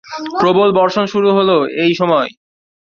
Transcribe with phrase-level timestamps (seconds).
[0.39, 2.29] প্রবল বর্ষণ শুরু হলো এই সময়।